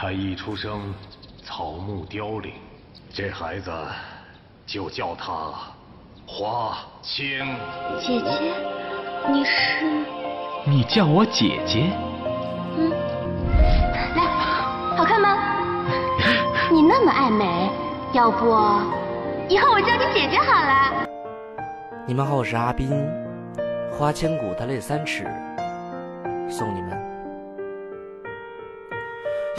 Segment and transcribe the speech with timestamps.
[0.00, 0.94] 他一出生，
[1.42, 2.52] 草木凋零，
[3.12, 3.68] 这孩子
[4.64, 5.52] 就叫他
[6.24, 7.98] 花千骨。
[8.00, 8.54] 姐姐，
[9.28, 9.50] 你是？
[10.64, 11.90] 你叫我姐姐。
[12.76, 12.92] 嗯，
[14.14, 14.22] 来，
[14.96, 15.36] 好看吗？
[16.70, 17.68] 你那么爱美，
[18.12, 18.46] 要不
[19.48, 21.08] 以后我叫你姐姐好了。
[22.06, 22.88] 你们好，我是阿斌，
[23.90, 25.26] 花千骨，他泪三尺，
[26.48, 26.96] 送你们。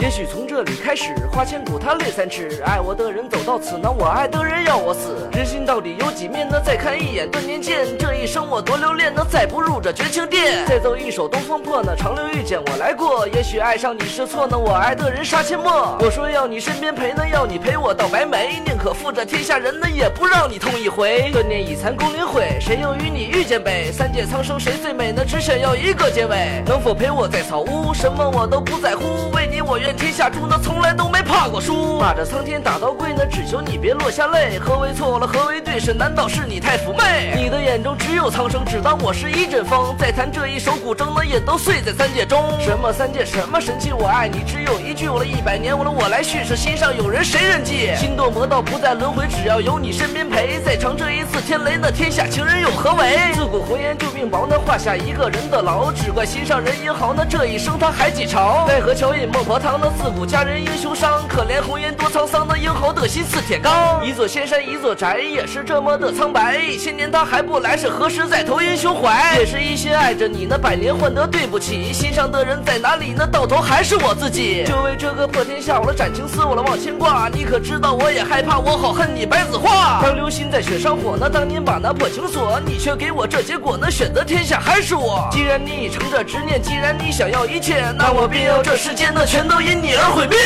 [0.00, 2.62] 也许从这里开始，花千骨，他泪三尺。
[2.64, 5.28] 爱我的人走到此，那我爱的人要我死。
[5.30, 6.58] 人心到底有几面呢？
[6.64, 10.64] 再看一眼断念剑，这一生我多留恋呢，再不入这绝情殿。
[10.66, 13.28] 再奏一首东风破呢，长留遇见我来过。
[13.28, 15.98] 也许爱上你是错呢，我爱的人杀阡陌。
[16.00, 21.30] 我说要你身边陪呢，要你陪我到白眉，宁可负这天下人呢，也不让你痛一回。
[21.30, 23.92] 断念已残宫灵毁，谁又与你遇见北？
[23.92, 25.22] 三界苍生谁最美呢？
[25.26, 26.62] 只想要一个结尾。
[26.64, 27.92] 能否陪我在草屋？
[27.92, 29.89] 什么我都不在乎，为你我愿。
[29.96, 31.98] 天下猪呢，从来都没怕过输。
[31.98, 34.58] 骂着苍天打到跪呢，只求你别落下泪。
[34.58, 35.26] 何为错了？
[35.26, 35.78] 何为对？
[35.78, 37.32] 是难道是你太妩媚？
[37.36, 39.94] 你的眼中只有苍生，只当我是一阵风。
[39.98, 42.44] 再弹这一首古筝呢，也都碎在三界中。
[42.60, 43.24] 什么三界？
[43.24, 43.92] 什么神器？
[43.92, 45.08] 我爱你只有一句。
[45.08, 46.54] 我了一百年，我了我来叙事。
[46.54, 47.94] 心上有人谁人记？
[47.96, 50.60] 心堕魔道不再轮回，只要有你身边陪。
[50.60, 53.32] 再尝这一次天雷，那天下情人又何为？
[53.34, 55.90] 自古红颜救命薄，那画下一个人的牢。
[55.90, 58.66] 只怪心上人英豪，那这一生他还几朝？
[58.68, 61.26] 奈何桥饮孟婆汤，自古佳人英雄伤。
[61.28, 64.04] 可怜红颜多沧桑，那英豪的心似铁钢。
[64.04, 66.58] 一座仙山一座宅，也是这么的苍白。
[66.78, 69.36] 千年他还不来，是何时再投英雄怀？
[69.38, 71.92] 也是一心爱着你，那百年换得对不起。
[71.92, 73.14] 心上的人在哪里？
[73.16, 74.64] 那到头还是我自己。
[74.66, 77.28] 就为这个破天下，我了斩情丝，我了忘牵挂。
[77.32, 80.00] 你可知道我也害怕，我好恨你白子画。
[80.02, 85.28] 当流星在雪上火，那当年把那破情锁，你却给我这结果，那选择天下还是我。
[85.30, 90.39] 既然你已成这执念，既然你想要一切，那我便要这世间的全都因你而毁灭。